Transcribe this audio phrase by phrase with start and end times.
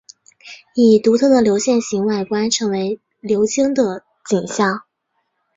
[0.73, 4.81] 以独特的流线型外观成为流经的景象。